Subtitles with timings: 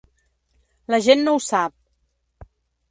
[0.95, 2.51] La gent no ho sap.